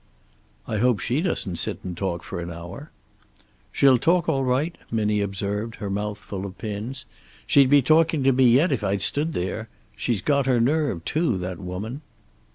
[0.65, 2.89] "I hope she doesn't sit and talk for an hour."
[3.71, 7.05] "She'll talk, all right," Minnie observed, her mouth full of pins.
[7.45, 9.69] "She'd be talking to me yet if I'd stood there.
[9.95, 12.01] She's got her nerve, too, that woman."